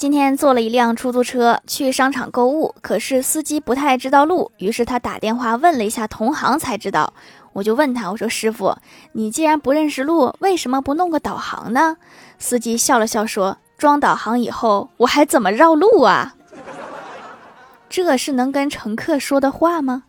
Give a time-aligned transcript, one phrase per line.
[0.00, 7.12] 今天坐了一辆出租车去商场购物可是司机不太知道路于是他打电话问了一下同行才知道。
[7.52, 8.74] 我就问他我说师傅
[9.12, 11.98] 你既然不认识路为什么不弄个导航呢？
[12.38, 16.34] 司机笑了笑说装导航以后我还怎么绕路啊？
[17.90, 20.04] 这是能跟乘客说的话吗？